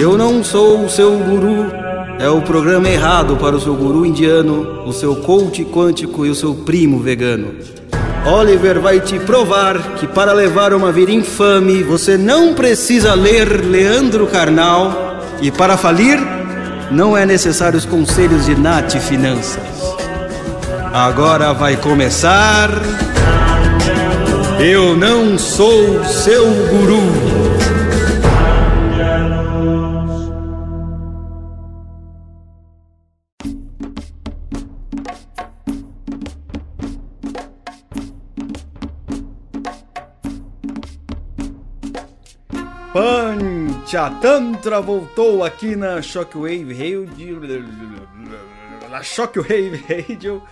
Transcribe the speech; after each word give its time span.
Eu 0.00 0.16
não 0.16 0.42
sou 0.42 0.86
o 0.86 0.88
seu 0.88 1.18
guru. 1.18 1.70
É 2.18 2.26
o 2.26 2.40
programa 2.40 2.88
errado 2.88 3.36
para 3.36 3.54
o 3.54 3.60
seu 3.60 3.74
guru 3.74 4.06
indiano, 4.06 4.82
o 4.86 4.94
seu 4.94 5.14
coach 5.16 5.62
quântico 5.66 6.24
e 6.24 6.30
o 6.30 6.34
seu 6.34 6.54
primo 6.54 7.00
vegano. 7.00 7.48
Oliver 8.24 8.80
vai 8.80 9.00
te 9.00 9.18
provar 9.18 9.96
que 9.96 10.06
para 10.06 10.32
levar 10.32 10.72
uma 10.72 10.90
vida 10.90 11.12
infame 11.12 11.82
você 11.82 12.16
não 12.16 12.54
precisa 12.54 13.12
ler 13.12 13.62
Leandro 13.62 14.26
Carnal 14.26 15.20
e 15.42 15.50
para 15.50 15.76
falir 15.76 16.18
não 16.90 17.14
é 17.14 17.26
necessário 17.26 17.78
os 17.78 17.84
conselhos 17.84 18.46
de 18.46 18.54
Nath 18.54 18.96
Finanças. 19.00 19.60
Agora 20.94 21.52
vai 21.52 21.76
começar. 21.76 22.70
Eu 24.58 24.96
não 24.96 25.38
sou 25.38 26.02
seu 26.04 26.46
guru. 26.46 27.29
Panchatantra 42.92 44.80
voltou 44.80 45.44
aqui 45.44 45.76
na 45.76 46.02
Shockwave 46.02 46.72
Radio, 46.72 47.40
na 48.90 49.00
Shockwave 49.00 49.84
Radio 49.88 50.42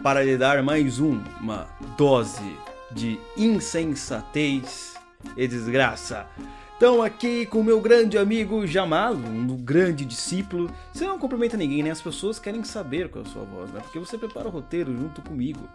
para 0.00 0.22
lhe 0.22 0.36
dar 0.36 0.62
mais 0.62 1.00
uma 1.00 1.66
dose 1.98 2.56
de 2.92 3.18
insensatez 3.36 4.94
e 5.36 5.48
desgraça. 5.48 6.28
Então 6.76 7.02
aqui 7.02 7.44
com 7.44 7.60
meu 7.60 7.80
grande 7.80 8.16
amigo 8.16 8.64
Jamal, 8.68 9.14
um 9.14 9.56
grande 9.56 10.04
discípulo. 10.04 10.70
Você 10.92 11.04
não 11.04 11.18
cumprimenta 11.18 11.56
ninguém, 11.56 11.82
né? 11.82 11.90
As 11.90 12.00
pessoas 12.00 12.38
querem 12.38 12.62
saber 12.62 13.08
qual 13.08 13.24
é 13.24 13.26
a 13.26 13.30
sua 13.30 13.42
voz, 13.42 13.68
né? 13.72 13.80
Porque 13.82 13.98
você 13.98 14.16
prepara 14.16 14.46
o 14.46 14.52
roteiro 14.52 14.96
junto 14.96 15.20
comigo. 15.22 15.68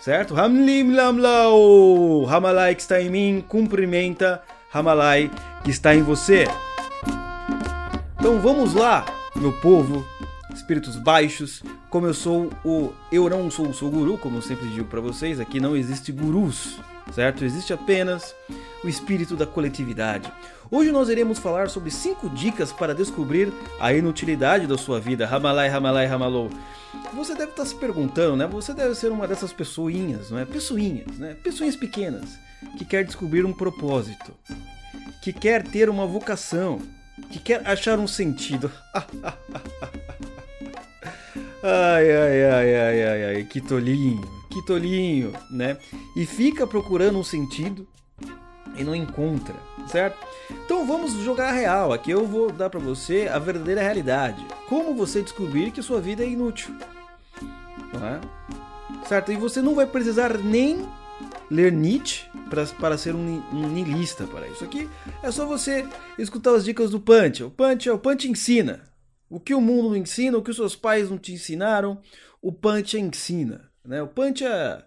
Certo? 0.00 0.34
Hamlim 0.36 0.92
Lamlau! 0.92 2.26
Hamalai 2.30 2.74
que 2.74 2.80
está 2.80 2.98
em 3.00 3.10
mim, 3.10 3.44
cumprimenta 3.46 4.42
Hamalai 4.74 5.30
que 5.62 5.70
está 5.70 5.94
em 5.94 6.02
você. 6.02 6.46
Então 8.18 8.40
vamos 8.40 8.74
lá, 8.74 9.04
meu 9.36 9.52
povo, 9.60 10.04
espíritos 10.52 10.96
baixos. 10.96 11.62
Como 11.88 12.06
eu 12.06 12.14
sou 12.14 12.50
o 12.64 12.92
eu 13.12 13.30
não 13.30 13.50
sou 13.50 13.70
o 13.70 13.90
guru, 13.90 14.18
como 14.18 14.38
eu 14.38 14.42
sempre 14.42 14.68
digo 14.68 14.88
para 14.88 15.00
vocês, 15.00 15.38
aqui 15.38 15.60
não 15.60 15.76
existe 15.76 16.10
gurus, 16.10 16.78
certo? 17.12 17.44
Existe 17.44 17.72
apenas 17.72 18.34
o 18.82 18.88
espírito 18.88 19.36
da 19.36 19.46
coletividade. 19.46 20.32
Hoje 20.70 20.90
nós 20.90 21.08
iremos 21.08 21.38
falar 21.38 21.68
sobre 21.68 21.90
5 21.90 22.30
dicas 22.30 22.72
para 22.72 22.94
descobrir 22.94 23.52
a 23.78 23.92
inutilidade 23.92 24.66
da 24.66 24.78
sua 24.78 24.98
vida. 24.98 25.26
Ramalai, 25.26 25.68
Ramalai, 25.68 26.06
Ramalou. 26.06 26.50
Você 27.14 27.34
deve 27.34 27.50
estar 27.50 27.64
se 27.64 27.74
perguntando, 27.74 28.36
né? 28.36 28.46
Você 28.46 28.72
deve 28.72 28.94
ser 28.94 29.12
uma 29.12 29.28
dessas 29.28 29.52
pessoinhas, 29.52 30.30
não 30.30 30.38
é? 30.38 30.44
Pessoinhas, 30.44 31.18
né? 31.18 31.36
Pessoinhas 31.42 31.76
pequenas 31.76 32.38
que 32.78 32.84
quer 32.84 33.04
descobrir 33.04 33.44
um 33.44 33.52
propósito, 33.52 34.32
que 35.22 35.32
quer 35.32 35.62
ter 35.62 35.88
uma 35.88 36.06
vocação, 36.06 36.80
que 37.30 37.38
quer 37.38 37.66
achar 37.66 37.98
um 37.98 38.06
sentido. 38.06 38.70
ai, 41.62 42.10
ai, 42.10 42.44
ai, 42.44 42.74
ai, 42.74 43.04
ai, 43.04 43.24
ai, 43.36 43.44
que 43.44 43.60
tolinho, 43.60 44.28
que 44.54 44.62
tolinho, 44.62 45.32
né? 45.50 45.76
E 46.14 46.24
fica 46.24 46.64
procurando 46.64 47.18
um 47.18 47.24
sentido 47.24 47.86
e 48.76 48.84
não 48.84 48.94
encontra, 48.94 49.56
certo? 49.88 50.16
Então 50.64 50.86
vamos 50.86 51.12
jogar 51.24 51.48
a 51.48 51.52
real. 51.52 51.92
Aqui 51.92 52.12
eu 52.12 52.24
vou 52.24 52.52
dar 52.52 52.70
para 52.70 52.78
você 52.78 53.28
a 53.30 53.38
verdadeira 53.38 53.82
realidade. 53.82 54.46
Como 54.68 54.94
você 54.94 55.22
descobrir 55.22 55.72
que 55.72 55.82
sua 55.82 56.00
vida 56.00 56.22
é 56.22 56.28
inútil, 56.28 56.72
não 57.92 58.06
é? 58.06 58.20
Certo? 59.08 59.32
E 59.32 59.36
você 59.36 59.60
não 59.60 59.74
vai 59.74 59.86
precisar 59.86 60.38
nem 60.38 60.88
ler 61.50 61.72
Nietzsche 61.72 62.24
pra, 62.48 62.64
para 62.66 62.96
ser 62.96 63.14
um, 63.14 63.42
um 63.52 63.68
niilista 63.68 64.24
para 64.24 64.46
isso 64.46 64.64
aqui. 64.64 64.88
É 65.22 65.32
só 65.32 65.46
você 65.46 65.84
escutar 66.16 66.54
as 66.54 66.64
dicas 66.64 66.90
do 66.90 67.00
Punch. 67.00 67.42
O 67.42 67.50
Punch, 67.50 67.90
o 67.90 67.98
Punch 67.98 68.28
ensina. 68.28 68.84
O 69.28 69.40
que 69.40 69.54
o 69.54 69.60
mundo 69.60 69.88
não 69.90 69.96
ensina, 69.96 70.38
o 70.38 70.42
que 70.42 70.50
os 70.50 70.56
seus 70.56 70.76
pais 70.76 71.10
não 71.10 71.18
te 71.18 71.32
ensinaram, 71.32 72.00
o 72.40 72.52
Punch 72.52 72.96
ensina. 72.96 73.73
Né? 73.84 74.02
O 74.02 74.08
Punch 74.08 74.44
é, 74.44 74.84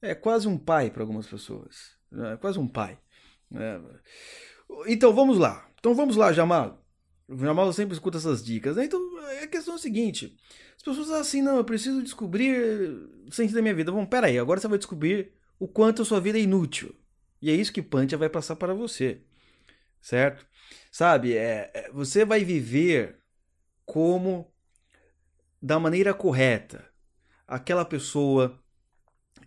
é 0.00 0.14
quase 0.14 0.48
um 0.48 0.58
pai 0.58 0.90
para 0.90 1.02
algumas 1.02 1.26
pessoas. 1.26 1.96
Né? 2.10 2.34
É 2.34 2.36
quase 2.36 2.58
um 2.58 2.68
pai. 2.68 2.98
Né? 3.50 3.80
Então 4.86 5.12
vamos 5.12 5.38
lá. 5.38 5.68
Então 5.78 5.94
vamos 5.94 6.16
lá, 6.16 6.32
Jamal. 6.32 6.82
O 7.28 7.36
Jamal 7.36 7.72
sempre 7.72 7.94
escuta 7.94 8.18
essas 8.18 8.42
dicas. 8.42 8.76
Né? 8.76 8.84
Então 8.84 9.00
a 9.42 9.46
questão 9.46 9.74
é 9.74 9.76
a 9.76 9.80
seguinte: 9.80 10.36
as 10.76 10.82
pessoas 10.82 11.10
assim, 11.10 11.42
não, 11.42 11.56
eu 11.56 11.64
preciso 11.64 12.02
descobrir 12.02 12.90
o 13.26 13.32
sentido 13.32 13.56
da 13.56 13.62
minha 13.62 13.74
vida. 13.74 13.92
Bom, 13.92 14.06
peraí, 14.06 14.38
agora 14.38 14.60
você 14.60 14.68
vai 14.68 14.78
descobrir 14.78 15.32
o 15.58 15.68
quanto 15.68 16.02
a 16.02 16.04
sua 16.04 16.20
vida 16.20 16.38
é 16.38 16.42
inútil. 16.42 16.94
E 17.40 17.50
é 17.50 17.54
isso 17.54 17.72
que 17.72 17.82
Pantia 17.82 18.18
vai 18.18 18.28
passar 18.28 18.56
para 18.56 18.74
você. 18.74 19.22
Certo? 20.00 20.46
Sabe, 20.90 21.36
é, 21.36 21.70
é, 21.74 21.90
você 21.92 22.24
vai 22.24 22.44
viver 22.44 23.18
como 23.84 24.52
da 25.60 25.78
maneira 25.78 26.14
correta. 26.14 26.93
Aquela 27.46 27.84
pessoa 27.84 28.58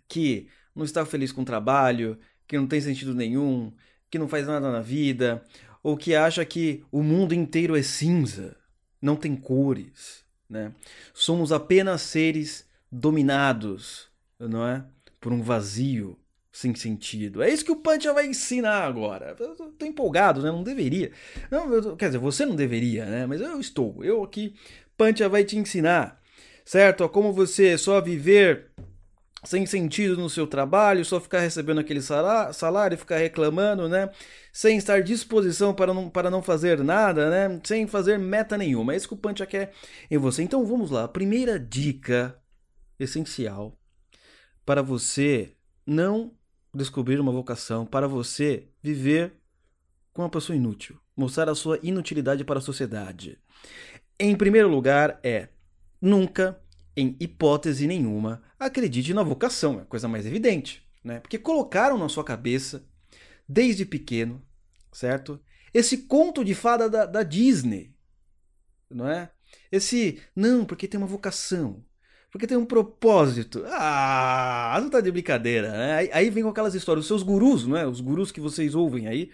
que 0.06 0.48
não 0.74 0.84
está 0.84 1.04
feliz 1.04 1.32
com 1.32 1.42
o 1.42 1.44
trabalho, 1.44 2.18
que 2.46 2.56
não 2.56 2.66
tem 2.66 2.80
sentido 2.80 3.14
nenhum, 3.14 3.72
que 4.10 4.18
não 4.18 4.28
faz 4.28 4.46
nada 4.46 4.70
na 4.70 4.80
vida, 4.80 5.44
ou 5.82 5.96
que 5.96 6.14
acha 6.14 6.44
que 6.44 6.84
o 6.90 7.02
mundo 7.02 7.34
inteiro 7.34 7.76
é 7.76 7.82
cinza, 7.82 8.56
não 9.00 9.16
tem 9.16 9.36
cores, 9.36 10.24
né? 10.48 10.72
Somos 11.12 11.52
apenas 11.52 12.02
seres 12.02 12.66
dominados, 12.90 14.08
não 14.38 14.66
é? 14.66 14.84
por 15.20 15.32
um 15.32 15.42
vazio 15.42 16.18
sem 16.52 16.74
sentido. 16.74 17.42
É 17.42 17.50
isso 17.50 17.64
que 17.64 17.70
o 17.70 17.76
Pancha 17.76 18.12
vai 18.12 18.26
ensinar 18.26 18.84
agora. 18.84 19.36
Eu 19.38 19.54
tô 19.54 19.84
empolgado, 19.84 20.42
né? 20.42 20.50
Não 20.50 20.62
deveria. 20.62 21.12
Não, 21.50 21.72
eu, 21.72 21.96
quer 21.96 22.06
dizer, 22.06 22.18
você 22.18 22.44
não 22.44 22.56
deveria, 22.56 23.04
né? 23.04 23.26
Mas 23.26 23.40
eu 23.40 23.60
estou. 23.60 24.02
Eu 24.02 24.24
aqui, 24.24 24.54
Pancha 24.96 25.28
vai 25.28 25.44
te 25.44 25.56
ensinar, 25.56 26.20
certo? 26.68 27.08
Como 27.08 27.32
você 27.32 27.78
só 27.78 27.98
viver 27.98 28.70
sem 29.42 29.64
sentido 29.64 30.18
no 30.18 30.28
seu 30.28 30.46
trabalho, 30.46 31.02
só 31.02 31.18
ficar 31.18 31.40
recebendo 31.40 31.80
aquele 31.80 32.02
salário 32.02 32.98
ficar 32.98 33.16
reclamando, 33.16 33.88
né? 33.88 34.10
Sem 34.52 34.76
estar 34.76 35.00
disposição 35.02 35.72
para 35.72 35.94
não, 35.94 36.10
para 36.10 36.30
não 36.30 36.42
fazer 36.42 36.84
nada, 36.84 37.30
né? 37.30 37.58
Sem 37.64 37.86
fazer 37.86 38.18
meta 38.18 38.58
nenhuma. 38.58 38.92
É 38.92 38.96
isso 38.96 39.08
que 39.08 39.14
o 39.14 39.16
Pancha 39.16 39.46
quer 39.46 39.72
em 40.10 40.18
você. 40.18 40.42
Então 40.42 40.66
vamos 40.66 40.90
lá. 40.90 41.04
A 41.04 41.08
primeira 41.08 41.58
dica 41.58 42.38
essencial 43.00 43.78
para 44.66 44.82
você 44.82 45.54
não 45.86 46.34
descobrir 46.74 47.18
uma 47.18 47.32
vocação, 47.32 47.86
para 47.86 48.06
você 48.06 48.68
viver 48.82 49.32
com 50.12 50.20
uma 50.20 50.28
pessoa 50.28 50.54
inútil, 50.54 51.00
mostrar 51.16 51.48
a 51.48 51.54
sua 51.54 51.78
inutilidade 51.82 52.44
para 52.44 52.58
a 52.58 52.62
sociedade. 52.62 53.38
Em 54.20 54.36
primeiro 54.36 54.68
lugar, 54.68 55.18
é 55.22 55.48
nunca, 56.00 56.60
em 56.96 57.16
hipótese 57.20 57.86
nenhuma, 57.86 58.42
acredite 58.58 59.14
na 59.14 59.22
vocação, 59.22 59.78
é 59.78 59.82
a 59.82 59.86
coisa 59.86 60.08
mais 60.08 60.26
evidente, 60.26 60.86
né? 61.02 61.20
Porque 61.20 61.38
colocaram 61.38 61.96
na 61.96 62.08
sua 62.08 62.24
cabeça, 62.24 62.84
desde 63.48 63.84
pequeno, 63.84 64.42
certo? 64.92 65.40
Esse 65.72 65.98
conto 65.98 66.44
de 66.44 66.54
fada 66.54 66.88
da, 66.88 67.06
da 67.06 67.22
Disney, 67.22 67.94
não 68.90 69.08
é? 69.08 69.30
Esse, 69.70 70.20
não, 70.34 70.64
porque 70.64 70.88
tem 70.88 70.98
uma 70.98 71.06
vocação, 71.06 71.84
porque 72.30 72.46
tem 72.46 72.56
um 72.56 72.66
propósito. 72.66 73.64
Ah, 73.68 74.78
não 74.80 74.90
tá 74.90 75.00
de 75.00 75.10
brincadeira, 75.10 75.70
né? 75.70 75.94
Aí, 75.94 76.10
aí, 76.12 76.30
vem 76.30 76.42
com 76.42 76.50
aquelas 76.50 76.74
histórias, 76.74 77.04
os 77.04 77.08
seus 77.08 77.22
gurus, 77.22 77.66
não 77.66 77.76
é? 77.76 77.86
Os 77.86 78.00
gurus 78.00 78.30
que 78.30 78.40
vocês 78.40 78.74
ouvem 78.74 79.08
aí, 79.08 79.30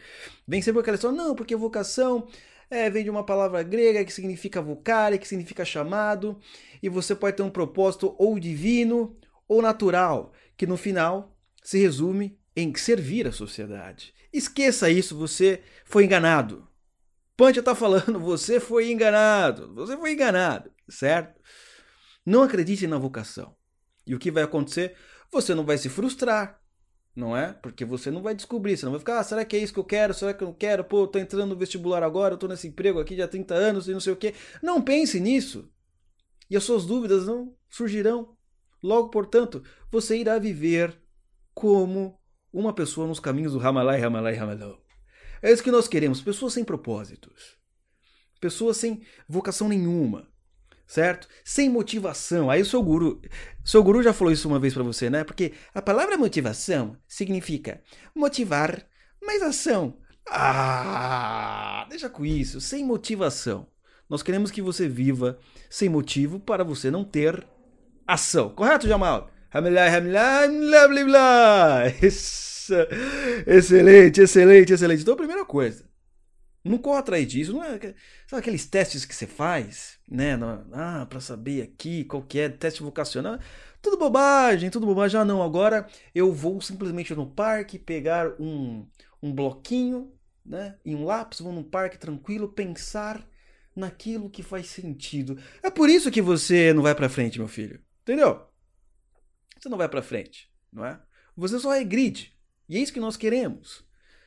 vem 0.46 0.62
sempre 0.62 0.74
com 0.74 0.80
aquela 0.80 0.94
história, 0.96 1.16
não, 1.16 1.34
porque 1.34 1.56
vocação 1.56 2.28
é, 2.70 2.88
vem 2.90 3.04
de 3.04 3.10
uma 3.10 3.24
palavra 3.24 3.62
grega 3.62 4.04
que 4.04 4.12
significa 4.12 4.62
vocare, 4.62 5.18
que 5.18 5.28
significa 5.28 5.64
chamado, 5.64 6.38
e 6.82 6.88
você 6.88 7.14
pode 7.14 7.36
ter 7.36 7.42
um 7.42 7.50
propósito 7.50 8.14
ou 8.18 8.38
divino 8.38 9.16
ou 9.46 9.60
natural, 9.62 10.32
que 10.56 10.66
no 10.66 10.76
final 10.76 11.36
se 11.62 11.78
resume 11.78 12.38
em 12.56 12.74
servir 12.74 13.26
a 13.26 13.32
sociedade. 13.32 14.14
Esqueça 14.32 14.90
isso, 14.90 15.16
você 15.16 15.62
foi 15.84 16.04
enganado. 16.04 16.66
Pancha 17.36 17.62
tá 17.62 17.74
falando, 17.74 18.18
você 18.20 18.60
foi 18.60 18.90
enganado, 18.90 19.74
você 19.74 19.96
foi 19.96 20.12
enganado, 20.12 20.70
certo? 20.88 21.40
Não 22.24 22.42
acredite 22.42 22.86
na 22.86 22.98
vocação. 22.98 23.54
E 24.06 24.14
o 24.14 24.18
que 24.18 24.30
vai 24.30 24.42
acontecer? 24.42 24.94
Você 25.32 25.54
não 25.54 25.64
vai 25.64 25.78
se 25.78 25.88
frustrar, 25.88 26.60
não 27.14 27.36
é? 27.36 27.52
Porque 27.52 27.84
você 27.84 28.10
não 28.10 28.22
vai 28.22 28.34
descobrir, 28.34 28.76
você 28.76 28.84
não 28.84 28.92
vai 28.92 28.98
ficar, 28.98 29.20
ah, 29.20 29.24
será 29.24 29.44
que 29.44 29.56
é 29.56 29.60
isso 29.60 29.72
que 29.72 29.78
eu 29.78 29.84
quero? 29.84 30.12
Será 30.12 30.34
que 30.34 30.42
eu 30.42 30.48
não 30.48 30.54
quero? 30.54 30.84
Pô, 30.84 31.02
eu 31.02 31.06
tô 31.06 31.18
entrando 31.18 31.50
no 31.50 31.56
vestibular 31.56 32.02
agora, 32.02 32.34
eu 32.34 32.38
tô 32.38 32.48
nesse 32.48 32.66
emprego 32.66 32.98
aqui 32.98 33.16
já 33.16 33.24
há 33.24 33.28
30 33.28 33.54
anos 33.54 33.88
e 33.88 33.92
não 33.92 34.00
sei 34.00 34.12
o 34.12 34.16
quê. 34.16 34.34
Não 34.62 34.82
pense 34.82 35.20
nisso. 35.20 35.70
E 36.50 36.56
as 36.56 36.64
suas 36.64 36.84
dúvidas 36.84 37.26
não 37.26 37.54
surgirão. 37.68 38.36
Logo, 38.82 39.08
portanto, 39.08 39.62
você 39.90 40.18
irá 40.18 40.38
viver 40.38 41.00
como 41.54 42.20
uma 42.52 42.72
pessoa 42.72 43.06
nos 43.06 43.20
caminhos 43.20 43.52
do 43.52 43.58
Ramalai, 43.58 44.00
Ramalai, 44.00 44.34
Ramalai. 44.34 44.76
É 45.40 45.52
isso 45.52 45.62
que 45.62 45.70
nós 45.70 45.88
queremos, 45.88 46.20
pessoas 46.20 46.52
sem 46.52 46.64
propósitos. 46.64 47.56
pessoas 48.40 48.76
sem 48.76 49.02
vocação 49.26 49.68
nenhuma, 49.68 50.28
certo? 50.86 51.28
Sem 51.44 51.68
motivação. 51.68 52.50
Aí 52.50 52.62
o 52.62 52.66
seu 52.66 52.82
guru, 52.82 53.20
seu 53.64 53.82
guru 53.82 54.02
já 54.02 54.12
falou 54.12 54.32
isso 54.32 54.48
uma 54.48 54.58
vez 54.58 54.74
para 54.74 54.82
você, 54.82 55.08
né? 55.10 55.24
Porque 55.24 55.52
a 55.74 55.82
palavra 55.82 56.16
motivação 56.16 56.96
significa 57.06 57.80
motivar 58.14 58.86
mais 59.24 59.42
ação. 59.42 59.96
Ah, 60.28 61.86
deixa 61.88 62.08
com 62.08 62.24
isso, 62.24 62.60
sem 62.60 62.84
motivação. 62.84 63.66
Nós 64.08 64.22
queremos 64.22 64.50
que 64.50 64.62
você 64.62 64.88
viva 64.88 65.38
sem 65.68 65.88
motivo 65.88 66.38
para 66.38 66.64
você 66.64 66.90
não 66.90 67.04
ter 67.04 67.46
ação. 68.06 68.50
Correto, 68.50 68.86
Jamal? 68.86 69.30
Excelente, 73.46 74.20
excelente, 74.20 74.72
excelente. 74.72 75.02
Então, 75.02 75.14
a 75.14 75.18
primeira 75.18 75.44
coisa, 75.44 75.84
não 76.64 76.78
corra 76.78 77.00
atrás 77.00 77.26
disso. 77.28 77.52
Não 77.52 77.62
é, 77.62 77.78
sabe 78.26 78.40
aqueles 78.40 78.66
testes 78.66 79.04
que 79.04 79.14
você 79.14 79.26
faz, 79.26 79.98
né? 80.08 80.38
Ah, 80.72 81.06
para 81.08 81.20
saber 81.20 81.62
aqui 81.62 82.04
qual 82.04 82.22
que 82.22 82.38
é, 82.40 82.48
teste 82.48 82.82
vocacional. 82.82 83.38
Tudo 83.82 83.98
bobagem, 83.98 84.70
tudo 84.70 84.86
bobagem. 84.86 85.20
Ah, 85.20 85.24
não, 85.24 85.42
agora 85.42 85.86
eu 86.14 86.32
vou 86.32 86.60
simplesmente 86.60 87.14
no 87.14 87.26
parque 87.26 87.78
pegar 87.78 88.32
um, 88.40 88.86
um 89.22 89.32
bloquinho, 89.32 90.10
né? 90.44 90.76
E 90.84 90.94
um 90.94 91.04
lápis, 91.04 91.40
vou 91.40 91.52
no 91.52 91.62
parque 91.62 91.98
tranquilo 91.98 92.48
pensar 92.48 93.26
naquilo 93.76 94.30
que 94.30 94.42
faz 94.42 94.68
sentido. 94.68 95.38
É 95.62 95.70
por 95.70 95.90
isso 95.90 96.10
que 96.10 96.22
você 96.22 96.72
não 96.72 96.82
vai 96.82 96.94
para 96.94 97.08
frente, 97.08 97.38
meu 97.38 97.48
filho. 97.48 97.80
Entendeu? 98.02 98.46
Você 99.58 99.68
não 99.68 99.78
vai 99.78 99.88
para 99.88 100.02
frente, 100.02 100.50
não 100.72 100.84
é? 100.84 101.00
Você 101.36 101.58
só 101.58 101.72
regride. 101.72 102.34
E 102.68 102.76
é 102.76 102.80
isso 102.80 102.92
que 102.92 103.00
nós 103.00 103.16
queremos. 103.16 103.84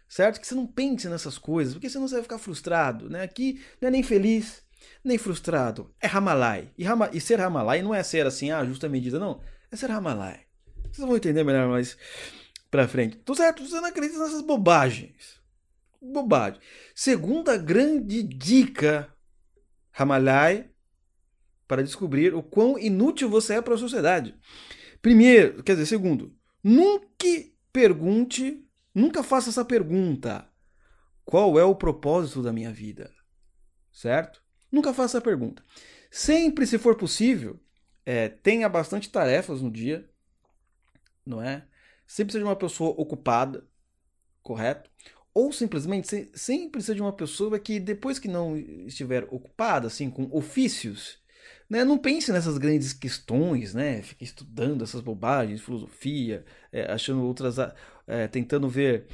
Certo? 0.08 0.40
Que 0.40 0.48
você 0.48 0.56
não 0.56 0.66
pense 0.66 1.08
nessas 1.10 1.38
coisas, 1.38 1.74
porque 1.74 1.90
senão 1.90 2.08
você 2.08 2.16
vai 2.16 2.24
ficar 2.24 2.38
frustrado, 2.38 3.10
né? 3.10 3.24
Aqui 3.24 3.62
não 3.82 3.90
é 3.90 3.92
nem 3.92 4.04
feliz, 4.04 4.64
nem 5.04 5.18
frustrado. 5.18 5.94
É 6.00 6.08
Ramalai. 6.08 6.72
E, 6.78 6.84
Rama, 6.84 7.10
e 7.12 7.20
ser 7.20 7.40
Ramalai 7.40 7.82
não 7.82 7.94
é 7.94 8.02
ser 8.04 8.26
assim, 8.26 8.52
ah, 8.52 8.64
justa 8.64 8.88
medida, 8.88 9.20
não. 9.20 9.42
É 9.72 9.76
ser 9.76 9.90
Ramalai. 9.90 10.42
Vocês 10.92 11.06
vão 11.06 11.18
entender 11.18 11.44
melhor 11.44 11.68
mais 11.68 11.98
pra 12.72 12.88
frente. 12.88 13.18
Tô 13.18 13.36
certo? 13.36 13.66
Você 13.66 13.76
não 13.82 13.90
acredita 13.90 14.20
nessas 14.20 14.42
bobagens. 14.42 15.38
Bobagem. 16.02 16.60
Segunda 16.96 17.58
grande 17.58 18.24
dica 18.24 19.12
Ramalhai 19.92 20.70
para 21.68 21.84
descobrir 21.84 22.34
o 22.34 22.42
quão 22.42 22.78
inútil 22.80 23.30
você 23.30 23.56
é 23.56 23.62
para 23.62 23.74
a 23.74 23.78
sociedade. 23.78 24.36
Primeiro, 25.02 25.64
quer 25.64 25.74
dizer, 25.74 25.88
segundo, 25.88 26.34
nunca 26.64 27.08
pergunte, 27.74 28.66
nunca 29.00 29.24
faça 29.24 29.50
essa 29.50 29.64
pergunta: 29.64 30.48
qual 31.24 31.60
é 31.60 31.64
o 31.64 31.76
propósito 31.76 32.42
da 32.42 32.52
minha 32.52 32.72
vida? 32.72 33.14
Certo? 33.92 34.44
Nunca 34.72 34.94
faça 34.94 35.18
essa 35.18 35.24
pergunta. 35.24 35.64
Sempre, 36.12 36.66
se 36.66 36.78
for 36.78 36.96
possível, 36.96 37.60
é, 38.06 38.30
tenha 38.30 38.68
bastante 38.68 39.10
tarefas 39.10 39.62
no 39.62 39.72
dia, 39.72 40.10
não 41.26 41.42
é? 41.42 41.66
Sempre 42.06 42.34
seja 42.34 42.46
uma 42.46 42.56
pessoa 42.56 42.92
ocupada, 42.98 43.68
correto? 44.42 44.90
ou 45.38 45.54
simplesmente 45.54 46.32
sempre 46.34 46.82
de 46.82 47.00
uma 47.00 47.14
pessoa 47.14 47.60
que 47.60 47.80
depois 47.80 48.18
que 48.18 48.28
não 48.28 48.58
estiver 48.58 49.24
ocupada 49.30 49.86
assim 49.86 50.10
com 50.10 50.28
ofícios, 50.36 51.20
né, 51.70 51.84
não 51.84 51.98
pense 51.98 52.32
nessas 52.32 52.58
grandes 52.58 52.94
questões, 52.94 53.74
né, 53.74 54.02
fique 54.02 54.24
estudando 54.24 54.84
essas 54.84 55.02
bobagens, 55.02 55.62
filosofia, 55.62 56.46
é, 56.72 56.92
achando 56.92 57.24
outras, 57.24 57.58
é, 58.08 58.28
tentando 58.28 58.70
ver 58.70 59.06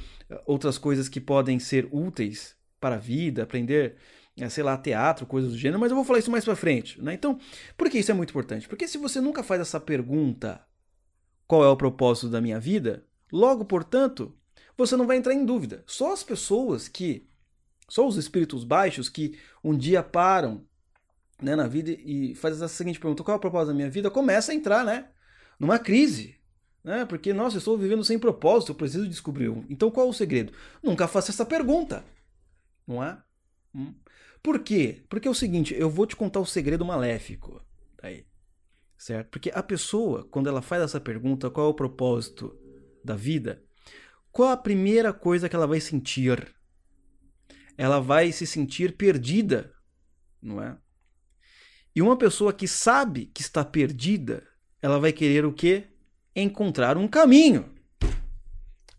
outras 0.46 0.78
coisas 0.78 1.08
que 1.08 1.20
podem 1.20 1.58
ser 1.58 1.88
úteis 1.90 2.56
para 2.80 2.96
a 2.96 2.98
vida, 2.98 3.42
aprender, 3.42 3.96
é, 4.38 4.48
sei 4.48 4.62
lá, 4.62 4.76
teatro, 4.76 5.26
coisas 5.26 5.52
do 5.52 5.58
gênero, 5.58 5.80
mas 5.80 5.90
eu 5.90 5.96
vou 5.96 6.04
falar 6.04 6.18
isso 6.18 6.30
mais 6.30 6.44
para 6.44 6.54
frente, 6.54 7.00
né? 7.02 7.14
Então, 7.14 7.38
por 7.76 7.90
que 7.90 7.98
isso 7.98 8.10
é 8.10 8.14
muito 8.14 8.30
importante? 8.30 8.68
Porque 8.68 8.86
se 8.86 8.98
você 8.98 9.20
nunca 9.20 9.42
faz 9.42 9.60
essa 9.60 9.80
pergunta, 9.80 10.64
qual 11.46 11.64
é 11.64 11.68
o 11.68 11.76
propósito 11.76 12.28
da 12.28 12.40
minha 12.40 12.60
vida? 12.60 13.04
Logo, 13.32 13.64
portanto, 13.64 14.34
você 14.76 14.96
não 14.96 15.06
vai 15.06 15.16
entrar 15.16 15.34
em 15.34 15.44
dúvida. 15.44 15.82
Só 15.86 16.12
as 16.12 16.22
pessoas 16.22 16.88
que, 16.88 17.28
só 17.88 18.06
os 18.06 18.16
espíritos 18.16 18.64
baixos 18.64 19.08
que 19.08 19.38
um 19.62 19.76
dia 19.76 20.02
param 20.02 20.64
né, 21.40 21.56
na 21.56 21.66
vida 21.66 21.90
e 21.90 22.34
fazem 22.34 22.64
a 22.64 22.68
seguinte 22.68 23.00
pergunta: 23.00 23.22
qual 23.22 23.34
é 23.34 23.38
o 23.38 23.40
propósito 23.40 23.68
da 23.68 23.74
minha 23.74 23.90
vida? 23.90 24.10
Começa 24.10 24.52
a 24.52 24.54
entrar, 24.54 24.84
né? 24.84 25.08
Numa 25.58 25.78
crise. 25.78 26.36
Né? 26.82 27.04
Porque, 27.06 27.32
nossa, 27.32 27.56
eu 27.56 27.58
estou 27.58 27.78
vivendo 27.78 28.04
sem 28.04 28.18
propósito, 28.18 28.72
eu 28.72 28.76
preciso 28.76 29.08
descobrir 29.08 29.48
um. 29.48 29.64
Então 29.70 29.90
qual 29.90 30.06
é 30.06 30.10
o 30.10 30.12
segredo? 30.12 30.52
Nunca 30.82 31.08
faça 31.08 31.30
essa 31.30 31.46
pergunta. 31.46 32.04
Não 32.86 33.02
é? 33.02 33.18
Hum. 33.74 33.94
Por 34.42 34.58
quê? 34.58 35.02
Porque 35.08 35.26
é 35.26 35.30
o 35.30 35.34
seguinte, 35.34 35.74
eu 35.74 35.88
vou 35.88 36.06
te 36.06 36.14
contar 36.14 36.40
o 36.40 36.46
segredo 36.46 36.84
maléfico. 36.84 37.64
Aí. 38.02 38.26
Certo? 38.98 39.30
Porque 39.30 39.50
a 39.54 39.62
pessoa, 39.62 40.28
quando 40.30 40.48
ela 40.48 40.60
faz 40.60 40.82
essa 40.82 41.00
pergunta, 41.00 41.50
qual 41.50 41.68
é 41.68 41.70
o 41.70 41.74
propósito 41.74 42.54
da 43.02 43.16
vida? 43.16 43.62
Qual 44.30 44.50
a 44.50 44.56
primeira 44.56 45.12
coisa 45.12 45.48
que 45.48 45.56
ela 45.56 45.66
vai 45.66 45.80
sentir? 45.80 46.54
Ela 47.78 48.00
vai 48.00 48.30
se 48.30 48.46
sentir 48.46 48.96
perdida, 48.96 49.74
não 50.42 50.62
é? 50.62 50.76
E 51.94 52.02
uma 52.02 52.16
pessoa 52.16 52.52
que 52.52 52.66
sabe 52.66 53.26
que 53.26 53.40
está 53.40 53.64
perdida, 53.64 54.42
ela 54.82 54.98
vai 54.98 55.12
querer 55.12 55.44
o 55.44 55.52
quê? 55.52 55.84
Encontrar 56.34 56.96
um 56.96 57.06
caminho. 57.06 57.72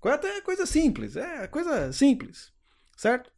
É 0.05 0.09
até 0.09 0.39
coisa 0.41 0.67
simples, 0.67 1.15
é 1.15 1.47
coisa 1.47 1.91
simples, 1.91 2.51
certo? 2.95 3.31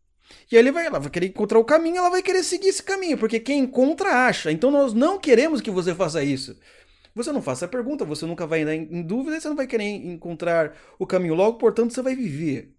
E 0.52 0.56
aí 0.56 0.60
ele 0.60 0.72
vai, 0.72 0.86
ela 0.86 1.00
vai 1.00 1.10
querer 1.10 1.28
encontrar 1.28 1.58
o 1.60 1.64
caminho, 1.64 1.98
ela 1.98 2.10
vai 2.10 2.22
querer 2.22 2.44
seguir 2.44 2.68
esse 2.68 2.84
caminho, 2.84 3.18
porque 3.18 3.40
quem 3.40 3.60
encontra 3.60 4.28
acha. 4.28 4.52
Então 4.52 4.70
nós 4.70 4.94
não 4.94 5.18
queremos 5.18 5.62
que 5.62 5.72
você 5.72 5.96
faça 5.96 6.22
isso. 6.22 6.60
Você 7.16 7.32
não 7.32 7.42
faça 7.42 7.66
a 7.66 7.70
pergunta, 7.70 8.06
você 8.06 8.26
nunca 8.26 8.46
vai 8.46 8.62
entrar 8.62 8.76
em 8.76 9.02
dúvida, 9.02 9.40
você 9.40 9.48
não 9.48 9.56
vai 9.56 9.66
querer 9.66 9.86
encontrar 9.86 10.78
o 11.00 11.08
caminho 11.08 11.34
logo, 11.34 11.58
portanto 11.58 11.94
você 11.94 12.02
vai 12.02 12.16
viver 12.16 12.76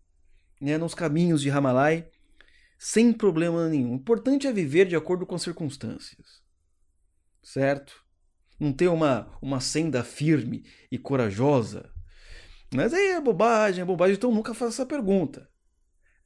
né, 0.61 0.77
nos 0.79 0.95
caminhos 0.95 1.41
de 1.41 1.49
Ramalai 1.49 2.07
sem 2.79 3.13
problema 3.13 3.69
nenhum. 3.69 3.93
O 3.93 3.97
importante 3.97 4.47
é 4.47 4.53
viver 4.53 4.87
de 4.87 4.95
acordo 4.95 5.27
com 5.27 5.35
as 5.35 5.43
circunstâncias. 5.43 6.47
Certo? 7.49 8.05
Não 8.61 8.75
ter 8.75 8.89
uma, 8.89 9.27
uma 9.41 9.59
senda 9.59 10.05
firme 10.05 10.67
e 10.93 10.99
corajosa. 10.99 11.89
Mas 12.75 12.93
aí 12.93 13.13
é 13.13 13.21
bobagem, 13.23 13.81
é 13.81 13.87
bobagem, 13.87 14.17
então 14.17 14.31
nunca 14.31 14.53
faça 14.53 14.83
essa 14.83 14.87
pergunta. 14.87 15.49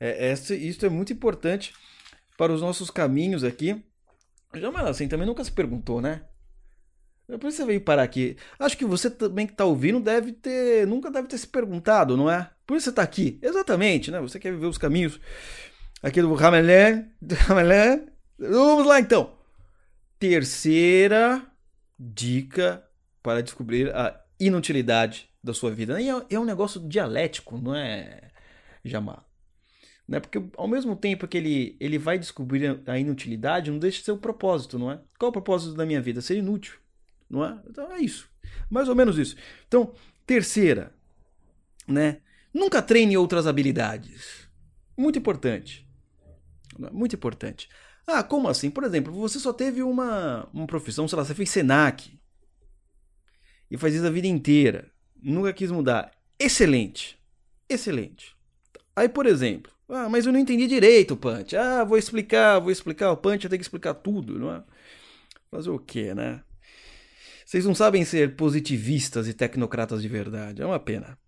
É, 0.00 0.30
essa, 0.30 0.52
isso 0.52 0.84
é 0.84 0.88
muito 0.88 1.12
importante 1.12 1.72
para 2.36 2.52
os 2.52 2.60
nossos 2.60 2.90
caminhos 2.90 3.44
aqui. 3.44 3.80
Já, 4.52 4.72
mas 4.72 4.84
assim, 4.84 5.06
também 5.06 5.24
nunca 5.24 5.44
se 5.44 5.52
perguntou, 5.52 6.00
né? 6.00 6.24
Por 7.28 7.46
isso 7.46 7.58
você 7.58 7.66
veio 7.66 7.80
parar 7.80 8.02
aqui. 8.02 8.36
Acho 8.58 8.76
que 8.76 8.84
você 8.84 9.08
também 9.08 9.46
que 9.46 9.52
está 9.52 9.64
ouvindo 9.64 10.00
deve 10.00 10.32
ter. 10.32 10.88
Nunca 10.88 11.08
deve 11.08 11.28
ter 11.28 11.38
se 11.38 11.46
perguntado, 11.46 12.16
não 12.16 12.28
é? 12.28 12.50
Por 12.66 12.76
isso 12.76 12.84
você 12.84 12.90
está 12.90 13.02
aqui. 13.02 13.38
Exatamente, 13.40 14.10
né? 14.10 14.20
Você 14.20 14.40
quer 14.40 14.50
viver 14.50 14.66
os 14.66 14.76
caminhos 14.76 15.20
aqui 16.02 16.20
do 16.20 16.34
Ramelé. 16.34 17.06
Ramelé. 17.46 18.06
Vamos 18.36 18.84
lá 18.84 18.98
então. 18.98 19.40
Terceira 20.22 21.44
dica 21.98 22.88
para 23.20 23.42
descobrir 23.42 23.92
a 23.92 24.24
inutilidade 24.38 25.28
da 25.42 25.52
sua 25.52 25.72
vida. 25.72 26.00
E 26.00 26.08
é, 26.08 26.12
é 26.30 26.38
um 26.38 26.44
negócio 26.44 26.80
dialético, 26.80 27.58
não 27.58 27.74
é, 27.74 28.30
Jamal? 28.84 29.28
Né? 30.06 30.20
Porque 30.20 30.40
ao 30.56 30.68
mesmo 30.68 30.94
tempo 30.94 31.26
que 31.26 31.36
ele, 31.36 31.76
ele 31.80 31.98
vai 31.98 32.20
descobrir 32.20 32.80
a 32.86 32.96
inutilidade, 32.96 33.68
não 33.68 33.80
deixa 33.80 33.98
de 33.98 34.04
ser 34.04 34.12
o 34.12 34.16
propósito, 34.16 34.78
não 34.78 34.92
é? 34.92 35.00
Qual 35.18 35.26
é 35.26 35.30
o 35.30 35.32
propósito 35.32 35.74
da 35.74 35.84
minha 35.84 36.00
vida? 36.00 36.20
Ser 36.20 36.36
inútil 36.36 36.74
não 37.32 37.44
é? 37.44 37.58
Então 37.68 37.90
é 37.90 37.98
isso. 37.98 38.30
Mais 38.70 38.88
ou 38.88 38.94
menos 38.94 39.18
isso. 39.18 39.34
Então, 39.66 39.92
terceira, 40.24 40.94
né? 41.88 42.18
Nunca 42.52 42.82
treine 42.82 43.16
outras 43.16 43.46
habilidades. 43.46 44.46
Muito 44.96 45.18
importante. 45.18 45.88
Muito 46.92 47.16
importante. 47.16 47.68
Ah, 48.06 48.22
como 48.22 48.48
assim? 48.48 48.70
Por 48.70 48.84
exemplo, 48.84 49.12
você 49.12 49.38
só 49.38 49.52
teve 49.52 49.82
uma, 49.82 50.48
uma 50.52 50.66
profissão, 50.66 51.06
sei 51.06 51.16
lá, 51.16 51.24
você 51.24 51.34
fez 51.34 51.50
Senac. 51.50 52.18
E 53.70 53.78
faz 53.78 53.94
isso 53.94 54.06
a 54.06 54.10
vida 54.10 54.26
inteira. 54.26 54.90
Nunca 55.22 55.52
quis 55.52 55.70
mudar. 55.70 56.10
Excelente. 56.38 57.18
Excelente. 57.68 58.36
Aí, 58.94 59.08
por 59.08 59.24
exemplo, 59.26 59.72
ah, 59.88 60.08
mas 60.08 60.26
eu 60.26 60.32
não 60.32 60.40
entendi 60.40 60.66
direito, 60.66 61.16
Punch. 61.16 61.56
Ah, 61.56 61.84
vou 61.84 61.96
explicar, 61.96 62.58
vou 62.58 62.70
explicar. 62.70 63.12
O 63.12 63.16
Punch 63.16 63.48
tem 63.48 63.58
que 63.58 63.64
explicar 63.64 63.94
tudo, 63.94 64.38
não 64.38 64.52
é? 64.52 64.64
Fazer 65.50 65.70
o 65.70 65.78
quê, 65.78 66.14
né? 66.14 66.42
Vocês 67.44 67.64
não 67.66 67.74
sabem 67.74 68.04
ser 68.04 68.34
positivistas 68.36 69.28
e 69.28 69.34
tecnocratas 69.34 70.00
de 70.00 70.08
verdade. 70.08 70.62
É 70.62 70.66
uma 70.66 70.80
pena. 70.80 71.18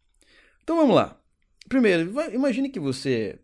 Então 0.63 0.77
vamos 0.77 0.97
lá. 0.97 1.21
Primeiro, 1.69 2.13
imagine 2.33 2.71
que 2.71 2.81
você, 2.81 3.39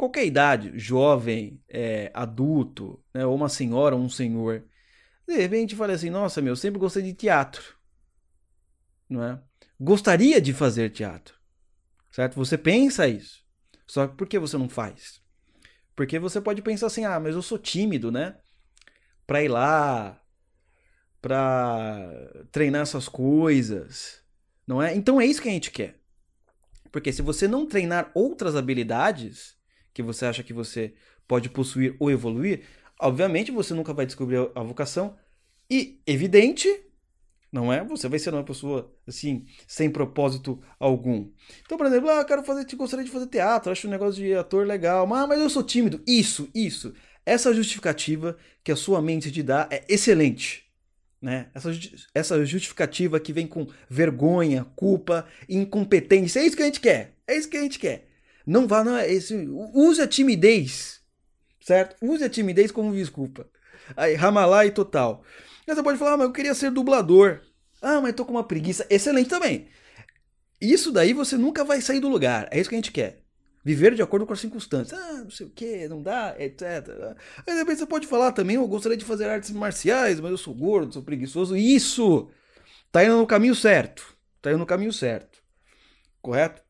qualquer 0.00 0.24
idade, 0.24 0.72
jovem, 0.78 1.62
é, 1.68 2.10
adulto, 2.14 3.04
né, 3.12 3.26
ou 3.26 3.34
uma 3.34 3.50
senhora 3.50 3.94
um 3.94 4.08
senhor, 4.08 4.64
de 5.28 5.36
repente 5.36 5.76
fala 5.76 5.92
assim: 5.92 6.08
Nossa, 6.08 6.40
meu, 6.40 6.56
sempre 6.56 6.80
gostei 6.80 7.02
de 7.02 7.12
teatro. 7.12 7.76
Não 9.06 9.22
é? 9.22 9.38
Gostaria 9.78 10.40
de 10.40 10.54
fazer 10.54 10.88
teatro. 10.88 11.38
Certo? 12.10 12.34
Você 12.36 12.56
pensa 12.56 13.06
isso. 13.06 13.44
Só 13.86 14.06
que 14.06 14.16
por 14.16 14.26
que 14.26 14.38
você 14.38 14.56
não 14.56 14.70
faz? 14.70 15.20
Porque 15.94 16.18
você 16.18 16.40
pode 16.40 16.62
pensar 16.62 16.86
assim: 16.86 17.04
"Ah, 17.04 17.20
mas 17.20 17.34
eu 17.34 17.42
sou 17.42 17.58
tímido, 17.58 18.10
né? 18.10 18.38
Para 19.26 19.44
ir 19.44 19.48
lá, 19.48 20.18
para 21.20 22.10
treinar 22.50 22.82
essas 22.82 23.06
coisas, 23.06 24.24
não 24.66 24.82
é? 24.82 24.94
Então 24.94 25.20
é 25.20 25.26
isso 25.26 25.42
que 25.42 25.48
a 25.48 25.52
gente 25.52 25.70
quer. 25.70 26.00
Porque 26.90 27.12
se 27.12 27.20
você 27.20 27.46
não 27.46 27.66
treinar 27.66 28.10
outras 28.14 28.56
habilidades 28.56 29.59
que 29.92 30.02
você 30.02 30.26
acha 30.26 30.42
que 30.42 30.52
você 30.52 30.94
pode 31.26 31.48
possuir 31.48 31.96
ou 31.98 32.10
evoluir, 32.10 32.62
obviamente 33.00 33.50
você 33.50 33.74
nunca 33.74 33.92
vai 33.92 34.06
descobrir 34.06 34.50
a 34.54 34.62
vocação 34.62 35.16
e 35.70 36.00
evidente, 36.06 36.68
não 37.52 37.72
é? 37.72 37.84
Você 37.84 38.08
vai 38.08 38.18
ser 38.18 38.34
uma 38.34 38.44
pessoa 38.44 38.92
assim, 39.06 39.46
sem 39.66 39.90
propósito 39.90 40.60
algum. 40.78 41.28
Então, 41.64 41.78
por 41.78 41.86
exemplo, 41.86 42.10
ah, 42.10 42.20
eu 42.20 42.24
quero 42.24 42.44
fazer, 42.44 42.64
gostaria 42.76 43.04
de 43.04 43.10
fazer 43.10 43.26
teatro, 43.26 43.70
acho 43.70 43.86
um 43.86 43.90
negócio 43.90 44.22
de 44.22 44.34
ator 44.34 44.66
legal, 44.66 45.06
mas, 45.06 45.28
mas 45.28 45.40
eu 45.40 45.50
sou 45.50 45.62
tímido. 45.62 46.02
Isso, 46.06 46.48
isso. 46.54 46.92
Essa 47.24 47.54
justificativa 47.54 48.36
que 48.64 48.72
a 48.72 48.76
sua 48.76 49.00
mente 49.00 49.30
te 49.30 49.42
dá 49.42 49.68
é 49.70 49.84
excelente. 49.88 50.64
Né? 51.20 51.48
Essa, 51.54 51.70
essa 52.14 52.44
justificativa 52.46 53.20
que 53.20 53.32
vem 53.32 53.46
com 53.46 53.66
vergonha, 53.88 54.64
culpa, 54.74 55.26
incompetência. 55.48 56.40
É 56.40 56.46
isso 56.46 56.56
que 56.56 56.62
a 56.62 56.66
gente 56.66 56.80
quer. 56.80 57.14
É 57.26 57.36
isso 57.36 57.48
que 57.48 57.56
a 57.56 57.62
gente 57.62 57.78
quer. 57.78 58.09
Não 58.46 58.66
vá, 58.66 58.82
não 58.82 58.96
é 58.96 59.10
esse. 59.12 59.34
Use 59.74 60.00
a 60.00 60.06
timidez, 60.06 61.00
certo? 61.60 61.96
Use 62.00 62.24
a 62.24 62.28
timidez 62.28 62.70
como 62.72 62.94
desculpa. 62.94 63.48
Aí, 63.96 64.14
Ramalai 64.14 64.70
total. 64.70 65.22
Aí 65.66 65.74
você 65.74 65.82
pode 65.82 65.98
falar, 65.98 66.12
ah, 66.12 66.16
mas 66.16 66.26
eu 66.26 66.32
queria 66.32 66.54
ser 66.54 66.70
dublador. 66.70 67.40
Ah, 67.82 68.00
mas 68.00 68.14
tô 68.14 68.24
com 68.24 68.32
uma 68.32 68.44
preguiça. 68.44 68.86
Excelente 68.90 69.28
também. 69.28 69.68
Isso 70.60 70.92
daí 70.92 71.12
você 71.12 71.36
nunca 71.36 71.64
vai 71.64 71.80
sair 71.80 72.00
do 72.00 72.08
lugar. 72.08 72.48
É 72.50 72.60
isso 72.60 72.68
que 72.68 72.74
a 72.74 72.78
gente 72.78 72.92
quer. 72.92 73.20
Viver 73.64 73.94
de 73.94 74.02
acordo 74.02 74.26
com 74.26 74.32
as 74.32 74.40
circunstâncias. 74.40 74.98
Ah, 74.98 75.22
não 75.22 75.30
sei 75.30 75.46
o 75.46 75.50
que, 75.50 75.86
não 75.88 76.02
dá, 76.02 76.34
etc. 76.38 77.16
Aí 77.46 77.54
depois 77.54 77.78
você 77.78 77.86
pode 77.86 78.06
falar 78.06 78.32
também, 78.32 78.56
eu 78.56 78.66
gostaria 78.66 78.96
de 78.96 79.04
fazer 79.04 79.28
artes 79.28 79.50
marciais, 79.50 80.18
mas 80.18 80.30
eu 80.30 80.38
sou 80.38 80.54
gordo, 80.54 80.94
sou 80.94 81.02
preguiçoso. 81.02 81.56
Isso! 81.56 82.30
Tá 82.90 83.04
indo 83.04 83.18
no 83.18 83.26
caminho 83.26 83.54
certo. 83.54 84.16
Tá 84.40 84.50
indo 84.50 84.58
no 84.58 84.66
caminho 84.66 84.92
certo. 84.92 85.38
Correto? 86.22 86.62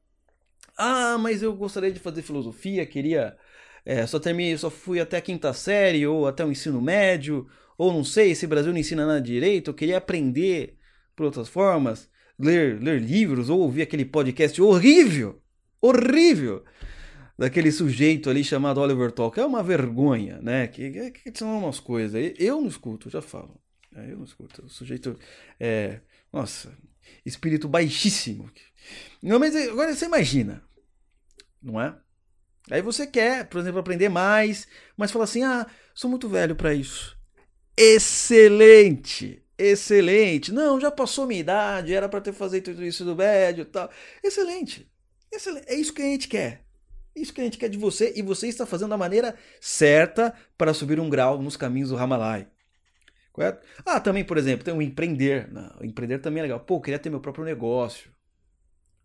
Ah, 0.82 1.18
mas 1.18 1.42
eu 1.42 1.54
gostaria 1.54 1.92
de 1.92 2.00
fazer 2.00 2.22
filosofia, 2.22 2.86
queria. 2.86 3.36
É, 3.84 4.06
só 4.06 4.18
terminei, 4.18 4.56
só 4.56 4.70
fui 4.70 4.98
até 4.98 5.18
a 5.18 5.20
quinta 5.20 5.52
série, 5.52 6.06
ou 6.06 6.26
até 6.26 6.42
o 6.42 6.50
ensino 6.50 6.80
médio, 6.80 7.46
ou 7.76 7.92
não 7.92 8.02
sei, 8.02 8.34
se 8.34 8.46
Brasil 8.46 8.72
não 8.72 8.78
ensina 8.78 9.06
nada 9.06 9.20
direito, 9.20 9.70
eu 9.70 9.74
queria 9.74 9.98
aprender 9.98 10.78
por 11.14 11.26
outras 11.26 11.48
formas, 11.48 12.08
ler, 12.38 12.80
ler 12.80 12.98
livros, 12.98 13.50
ou 13.50 13.60
ouvir 13.60 13.82
aquele 13.82 14.06
podcast 14.06 14.60
horrível, 14.62 15.42
horrível 15.82 16.64
daquele 17.36 17.70
sujeito 17.70 18.30
ali 18.30 18.42
chamado 18.42 18.80
Oliver 18.80 19.12
Talk. 19.12 19.38
É 19.38 19.44
uma 19.44 19.62
vergonha, 19.62 20.40
né? 20.40 20.66
Que, 20.66 21.10
que, 21.10 21.30
que 21.30 21.38
são 21.38 21.58
umas 21.58 21.78
coisas. 21.78 22.34
Eu 22.38 22.58
não 22.60 22.68
escuto, 22.68 23.10
já 23.10 23.20
falo. 23.20 23.60
É, 23.94 24.12
eu 24.12 24.16
não 24.16 24.24
escuto. 24.24 24.64
O 24.64 24.68
sujeito 24.70 25.18
é. 25.58 26.00
Nossa, 26.32 26.74
espírito 27.24 27.68
baixíssimo. 27.68 28.50
Não, 29.22 29.38
mas 29.38 29.54
agora 29.54 29.94
você 29.94 30.06
imagina, 30.06 30.62
não 31.62 31.80
é? 31.80 31.96
Aí 32.70 32.82
você 32.82 33.06
quer, 33.06 33.48
por 33.48 33.60
exemplo, 33.60 33.80
aprender 33.80 34.08
mais, 34.08 34.68
mas 34.96 35.10
fala 35.10 35.24
assim: 35.24 35.42
ah, 35.42 35.66
sou 35.94 36.08
muito 36.08 36.28
velho 36.28 36.54
para 36.54 36.74
isso. 36.74 37.18
Excelente! 37.76 39.44
Excelente! 39.58 40.52
Não, 40.52 40.80
já 40.80 40.90
passou 40.90 41.26
minha 41.26 41.40
idade, 41.40 41.94
era 41.94 42.08
para 42.08 42.20
ter 42.20 42.32
feito 42.32 42.70
tudo 42.72 42.84
isso 42.84 43.04
do 43.04 43.16
médio 43.16 43.62
e 43.62 43.66
tal. 43.66 43.90
Excelente! 44.22 44.90
Excelente! 45.32 45.66
É 45.68 45.74
isso 45.74 45.92
que 45.92 46.02
a 46.02 46.06
gente 46.06 46.28
quer. 46.28 46.64
Isso 47.14 47.34
que 47.34 47.40
a 47.40 47.44
gente 47.44 47.58
quer 47.58 47.68
de 47.68 47.78
você 47.78 48.12
e 48.16 48.22
você 48.22 48.48
está 48.48 48.64
fazendo 48.64 48.90
da 48.90 48.96
maneira 48.96 49.36
certa 49.60 50.32
para 50.56 50.72
subir 50.72 51.00
um 51.00 51.10
grau 51.10 51.40
nos 51.40 51.56
caminhos 51.56 51.90
do 51.90 51.96
Ramalai. 51.96 52.48
Correto? 53.32 53.66
Ah, 53.84 54.00
também, 54.00 54.24
por 54.24 54.36
exemplo, 54.38 54.64
tem 54.64 54.74
o 54.74 54.82
empreender. 54.82 55.50
Não, 55.52 55.78
empreender 55.82 56.18
também 56.18 56.40
é 56.40 56.42
legal. 56.44 56.60
Pô, 56.60 56.76
eu 56.76 56.80
queria 56.80 56.98
ter 56.98 57.10
meu 57.10 57.20
próprio 57.20 57.44
negócio. 57.44 58.10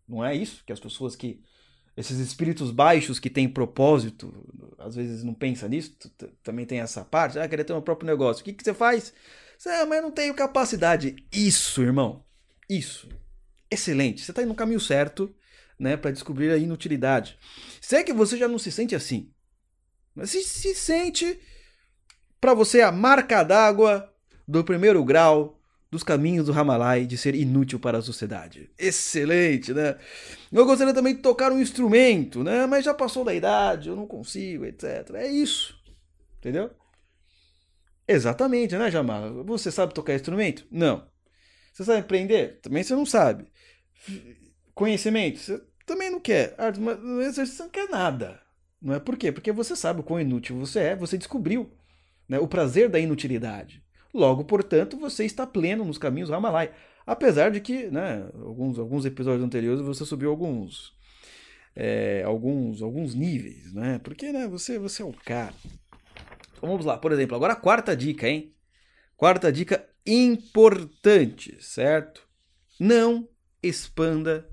Não 0.08 0.24
é 0.24 0.34
isso 0.34 0.64
que 0.64 0.72
as 0.72 0.80
pessoas 0.80 1.16
que. 1.16 1.42
Esses 1.96 2.18
espíritos 2.18 2.70
baixos 2.70 3.18
que 3.18 3.30
têm 3.30 3.48
propósito, 3.48 4.32
às 4.78 4.94
vezes 4.94 5.24
não 5.24 5.32
pensam 5.32 5.68
nisso, 5.68 5.96
também 6.42 6.66
tem 6.66 6.80
essa 6.80 7.04
parte. 7.04 7.38
Ah, 7.38 7.48
queria 7.48 7.64
ter 7.64 7.72
meu 7.72 7.80
próprio 7.80 8.06
negócio. 8.06 8.42
O 8.42 8.44
que, 8.44 8.52
que 8.52 8.62
você 8.62 8.74
faz? 8.74 9.14
Você, 9.56 9.70
ah, 9.70 9.86
mas 9.86 10.02
não 10.02 10.10
tenho 10.10 10.34
capacidade. 10.34 11.16
Isso, 11.32 11.82
irmão. 11.82 12.22
Isso. 12.68 13.08
Excelente. 13.70 14.22
Você 14.22 14.30
está 14.30 14.42
indo 14.42 14.48
no 14.48 14.54
caminho 14.54 14.78
certo 14.78 15.34
né, 15.78 15.96
para 15.96 16.10
descobrir 16.10 16.50
a 16.50 16.58
inutilidade. 16.58 17.38
Se 17.80 17.96
é 17.96 18.04
que 18.04 18.12
você 18.12 18.36
já 18.36 18.46
não 18.46 18.58
se 18.58 18.70
sente 18.70 18.94
assim, 18.94 19.30
mas 20.14 20.30
se, 20.30 20.42
se 20.42 20.74
sente 20.74 21.38
para 22.40 22.54
você 22.54 22.80
a 22.80 22.92
marca 22.92 23.42
d'água 23.42 24.12
do 24.46 24.62
primeiro 24.64 25.04
grau 25.04 25.55
dos 25.96 26.04
caminhos 26.04 26.46
do 26.46 26.52
Ramalai 26.52 27.06
de 27.06 27.16
ser 27.16 27.34
inútil 27.34 27.80
para 27.80 27.98
a 27.98 28.02
sociedade. 28.02 28.70
Excelente, 28.78 29.72
né? 29.72 29.96
Eu 30.52 30.66
gostaria 30.66 30.92
também 30.92 31.16
de 31.16 31.22
tocar 31.22 31.50
um 31.50 31.60
instrumento, 31.60 32.44
né? 32.44 32.66
Mas 32.66 32.84
já 32.84 32.92
passou 32.92 33.24
da 33.24 33.34
idade, 33.34 33.88
eu 33.88 33.96
não 33.96 34.06
consigo, 34.06 34.64
etc. 34.66 35.10
É 35.14 35.26
isso. 35.26 35.74
Entendeu? 36.38 36.70
Exatamente, 38.06 38.76
né, 38.76 38.90
Jamal? 38.90 39.42
Você 39.44 39.72
sabe 39.72 39.94
tocar 39.94 40.14
instrumento? 40.14 40.66
Não. 40.70 41.08
Você 41.72 41.84
sabe 41.84 42.00
aprender? 42.00 42.60
Também 42.60 42.82
você 42.82 42.94
não 42.94 43.06
sabe. 43.06 43.46
Conhecimento? 44.74 45.38
Você 45.38 45.60
também 45.86 46.10
não 46.10 46.20
quer. 46.20 46.54
Arte, 46.58 46.78
mas 46.78 47.36
você 47.36 47.62
não 47.62 47.70
quer 47.70 47.88
nada. 47.88 48.40
Não 48.80 48.94
é 48.94 49.00
por 49.00 49.16
quê? 49.16 49.32
Porque 49.32 49.50
você 49.50 49.74
sabe 49.74 50.00
o 50.00 50.02
quão 50.02 50.20
inútil 50.20 50.58
você 50.58 50.80
é, 50.80 50.96
você 50.96 51.16
descobriu 51.16 51.72
né, 52.28 52.38
o 52.38 52.46
prazer 52.46 52.88
da 52.88 53.00
inutilidade. 53.00 53.82
Logo, 54.12 54.44
portanto, 54.44 54.96
você 54.96 55.24
está 55.24 55.46
pleno 55.46 55.84
nos 55.84 55.98
caminhos 55.98 56.30
Ramalai. 56.30 56.72
Apesar 57.06 57.50
de 57.50 57.60
que, 57.60 57.88
né, 57.88 58.28
alguns, 58.34 58.78
alguns 58.78 59.04
episódios 59.04 59.44
anteriores 59.44 59.80
você 59.80 60.04
subiu 60.04 60.30
alguns 60.30 60.94
é, 61.74 62.22
alguns 62.24 62.80
alguns 62.82 63.14
níveis, 63.14 63.72
né? 63.74 63.98
Porque, 64.00 64.32
né, 64.32 64.48
você 64.48 64.78
você 64.78 65.02
é 65.02 65.04
o 65.04 65.12
cara. 65.12 65.54
Então, 66.52 66.68
vamos 66.68 66.84
lá, 66.84 66.96
por 66.96 67.12
exemplo, 67.12 67.36
agora 67.36 67.52
a 67.52 67.56
quarta 67.56 67.96
dica, 67.96 68.28
hein? 68.28 68.54
Quarta 69.16 69.52
dica 69.52 69.86
importante, 70.06 71.56
certo? 71.60 72.26
Não 72.80 73.28
expanda 73.62 74.48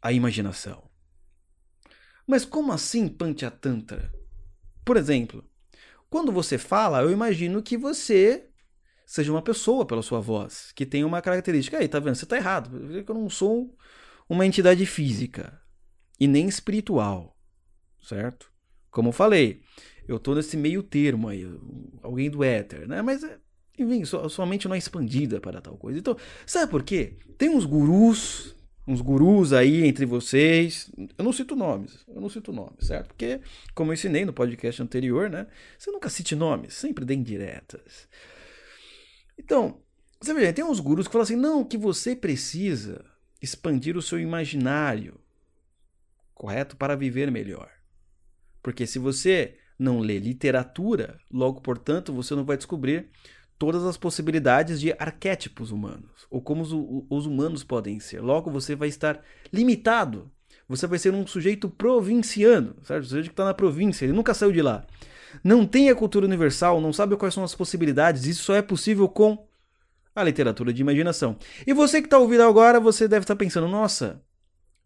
a 0.00 0.12
imaginação. 0.12 0.88
Mas 2.26 2.44
como 2.44 2.72
assim 2.72 3.08
Panchatantra? 3.08 4.12
Por 4.84 4.96
exemplo, 4.96 5.44
quando 6.08 6.32
você 6.32 6.58
fala, 6.58 7.02
eu 7.02 7.10
imagino 7.10 7.62
que 7.62 7.76
você 7.76 8.48
seja 9.06 9.32
uma 9.32 9.40
pessoa 9.40 9.86
pela 9.86 10.02
sua 10.02 10.20
voz, 10.20 10.72
que 10.74 10.84
tem 10.84 11.04
uma 11.04 11.22
característica. 11.22 11.78
Aí, 11.78 11.86
tá 11.86 12.00
vendo? 12.00 12.16
Você 12.16 12.26
tá 12.26 12.36
errado. 12.36 12.70
Eu 12.92 13.14
não 13.14 13.30
sou 13.30 13.74
uma 14.28 14.44
entidade 14.44 14.84
física 14.84 15.58
e 16.18 16.26
nem 16.26 16.48
espiritual, 16.48 17.38
certo? 18.02 18.50
Como 18.90 19.10
eu 19.10 19.12
falei, 19.12 19.62
eu 20.08 20.18
tô 20.18 20.34
nesse 20.34 20.56
meio 20.56 20.82
termo 20.82 21.28
aí, 21.28 21.46
alguém 22.02 22.28
do 22.28 22.42
éter, 22.42 22.88
né? 22.88 23.00
Mas, 23.00 23.22
enfim, 23.78 24.04
sua 24.04 24.44
mente 24.44 24.66
não 24.66 24.74
é 24.74 24.78
expandida 24.78 25.40
para 25.40 25.60
tal 25.60 25.76
coisa. 25.76 25.98
Então, 25.98 26.16
sabe 26.44 26.70
por 26.70 26.82
quê? 26.82 27.16
Tem 27.38 27.48
uns 27.48 27.64
gurus 27.64 28.56
uns 28.86 29.00
gurus 29.00 29.52
aí 29.52 29.84
entre 29.84 30.06
vocês. 30.06 30.90
Eu 31.18 31.24
não 31.24 31.32
cito 31.32 31.56
nomes, 31.56 32.04
eu 32.06 32.20
não 32.20 32.28
cito 32.28 32.52
nomes, 32.52 32.86
certo? 32.86 33.08
Porque, 33.08 33.40
como 33.74 33.90
eu 33.90 33.94
ensinei 33.94 34.24
no 34.24 34.32
podcast 34.32 34.80
anterior, 34.80 35.28
né? 35.28 35.48
Você 35.76 35.90
nunca 35.90 36.08
cite 36.08 36.36
nomes, 36.36 36.74
sempre 36.74 37.04
dê 37.04 37.14
indiretas. 37.14 38.08
Então, 39.38 39.80
você 40.20 40.32
vê, 40.32 40.52
tem 40.52 40.64
uns 40.64 40.80
gurus 40.80 41.06
que 41.06 41.12
falam 41.12 41.24
assim: 41.24 41.36
não, 41.36 41.64
que 41.64 41.76
você 41.76 42.16
precisa 42.16 43.04
expandir 43.40 43.96
o 43.96 44.02
seu 44.02 44.18
imaginário, 44.18 45.20
correto? 46.34 46.76
Para 46.76 46.96
viver 46.96 47.30
melhor. 47.30 47.70
Porque 48.62 48.86
se 48.86 48.98
você 48.98 49.56
não 49.78 50.00
lê 50.00 50.18
literatura, 50.18 51.18
logo, 51.30 51.60
portanto, 51.60 52.12
você 52.12 52.34
não 52.34 52.44
vai 52.44 52.56
descobrir 52.56 53.10
todas 53.58 53.84
as 53.84 53.96
possibilidades 53.96 54.80
de 54.80 54.92
arquétipos 54.98 55.70
humanos, 55.70 56.26
ou 56.30 56.40
como 56.42 56.62
os, 56.62 56.72
os, 57.08 57.26
humanos 57.26 57.64
podem 57.64 58.00
ser. 58.00 58.20
Logo, 58.20 58.50
você 58.50 58.74
vai 58.74 58.88
estar 58.88 59.22
limitado. 59.52 60.30
Você 60.68 60.86
vai 60.86 60.98
ser 60.98 61.14
um 61.14 61.26
sujeito 61.26 61.70
provinciano, 61.70 62.76
certo? 62.82 63.04
Um 63.04 63.08
sujeito 63.08 63.26
que 63.26 63.32
está 63.32 63.44
na 63.44 63.54
província, 63.54 64.04
ele 64.04 64.12
nunca 64.12 64.34
saiu 64.34 64.52
de 64.52 64.60
lá. 64.60 64.84
Não 65.42 65.66
tem 65.66 65.90
a 65.90 65.94
cultura 65.94 66.26
universal, 66.26 66.80
não 66.80 66.92
sabe 66.92 67.16
quais 67.16 67.34
são 67.34 67.44
as 67.44 67.54
possibilidades, 67.54 68.26
isso 68.26 68.44
só 68.44 68.54
é 68.54 68.62
possível 68.62 69.08
com 69.08 69.46
a 70.14 70.24
literatura 70.24 70.72
de 70.72 70.80
imaginação. 70.80 71.36
E 71.66 71.72
você 71.72 72.00
que 72.00 72.06
está 72.06 72.18
ouvindo 72.18 72.42
agora, 72.42 72.80
você 72.80 73.06
deve 73.06 73.24
estar 73.24 73.34
tá 73.34 73.38
pensando, 73.38 73.68
nossa, 73.68 74.22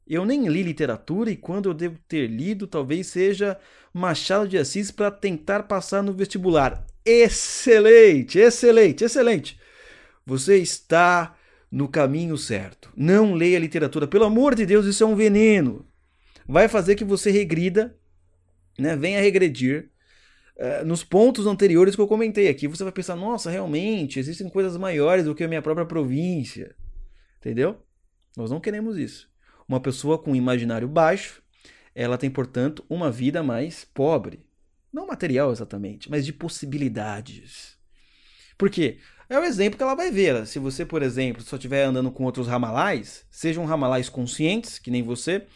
eu 0.06 0.24
nem 0.24 0.48
li 0.48 0.62
literatura 0.62 1.30
e 1.30 1.36
quando 1.36 1.68
eu 1.68 1.74
devo 1.74 1.96
ter 2.08 2.26
lido, 2.26 2.66
talvez 2.66 3.06
seja 3.06 3.56
Machado 3.92 4.48
de 4.48 4.58
Assis 4.58 4.90
para 4.90 5.10
tentar 5.10 5.62
passar 5.64 6.02
no 6.02 6.12
vestibular. 6.12 6.84
Excelente, 7.04 8.38
excelente, 8.38 9.04
excelente. 9.04 9.60
Você 10.26 10.58
está 10.58 11.36
no 11.70 11.88
caminho 11.88 12.36
certo. 12.36 12.92
Não 12.96 13.34
leia 13.34 13.58
literatura. 13.58 14.08
Pelo 14.08 14.24
amor 14.24 14.54
de 14.54 14.66
Deus, 14.66 14.84
isso 14.84 15.04
é 15.04 15.06
um 15.06 15.14
veneno. 15.14 15.86
Vai 16.46 16.66
fazer 16.66 16.96
que 16.96 17.04
você 17.04 17.30
regrida, 17.30 17.96
né? 18.76 18.96
venha 18.96 19.20
regredir 19.20 19.89
uh, 20.60 20.84
nos 20.84 21.02
pontos 21.02 21.46
anteriores 21.46 21.96
que 21.96 22.00
eu 22.00 22.06
comentei 22.06 22.48
aqui. 22.48 22.68
Você 22.68 22.84
vai 22.84 22.92
pensar, 22.92 23.16
nossa, 23.16 23.50
realmente, 23.50 24.20
existem 24.20 24.48
coisas 24.48 24.76
maiores 24.76 25.24
do 25.24 25.34
que 25.34 25.42
a 25.42 25.48
minha 25.48 25.62
própria 25.62 25.86
província. 25.86 26.76
Entendeu? 27.38 27.82
Nós 28.36 28.50
não 28.50 28.60
queremos 28.60 28.98
isso. 28.98 29.28
Uma 29.66 29.80
pessoa 29.80 30.18
com 30.18 30.36
imaginário 30.36 30.86
baixo, 30.86 31.42
ela 31.94 32.18
tem, 32.18 32.30
portanto, 32.30 32.84
uma 32.88 33.10
vida 33.10 33.42
mais 33.42 33.84
pobre. 33.84 34.44
Não 34.92 35.06
material 35.06 35.52
exatamente, 35.52 36.10
mas 36.10 36.26
de 36.26 36.32
possibilidades. 36.32 37.78
Por 38.58 38.68
quê? 38.68 38.98
É 39.28 39.38
o 39.38 39.44
exemplo 39.44 39.76
que 39.76 39.82
ela 39.82 39.94
vai 39.94 40.10
ver. 40.10 40.44
Se 40.46 40.58
você, 40.58 40.84
por 40.84 41.02
exemplo, 41.02 41.42
só 41.42 41.56
estiver 41.56 41.84
andando 41.84 42.10
com 42.10 42.24
outros 42.24 42.48
ramalais, 42.48 43.24
sejam 43.30 43.64
ramalais 43.64 44.08
conscientes, 44.08 44.78
que 44.78 44.90
nem 44.90 45.02
você, 45.04 45.46